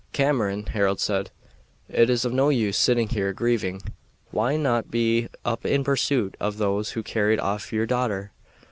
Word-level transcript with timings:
"Cameron," 0.13 0.65
Harold 0.65 0.99
said, 0.99 1.29
"it 1.87 2.09
is 2.09 2.25
of 2.25 2.33
no 2.33 2.49
use 2.49 2.75
sitting 2.75 3.07
here 3.09 3.33
grieving. 3.33 3.83
Why 4.31 4.57
not 4.57 4.89
be 4.89 5.27
up 5.45 5.63
in 5.63 5.83
pursuit 5.83 6.35
of 6.39 6.57
those 6.57 6.93
who 6.93 7.03
carried 7.03 7.39
off 7.39 7.71
your 7.71 7.85
daughter?" 7.85 8.31